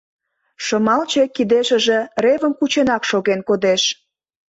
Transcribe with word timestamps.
Шымалче 0.65 1.23
кидешыже 1.35 1.99
ревым 2.23 2.53
кученак 2.59 3.03
шоген 3.09 3.39
кодеш. 3.47 3.83